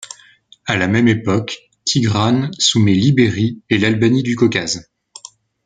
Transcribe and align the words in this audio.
À 0.65 0.77
la 0.77 0.87
même 0.87 1.07
époque, 1.07 1.69
Tigrane 1.85 2.49
soumet 2.57 2.95
l'Ibérie 2.95 3.61
et 3.69 3.77
l'Albanie 3.77 4.23
du 4.23 4.35
Caucase. 4.35 4.89